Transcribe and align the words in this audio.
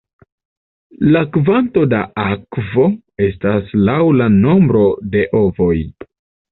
La 1.15 1.21
kvanto 1.37 1.83
da 1.93 2.01
akvo 2.25 2.89
estas 3.29 3.73
laŭ 3.91 4.01
la 4.23 4.33
nombro 4.43 4.85
de 5.15 5.27
ovoj. 5.47 5.81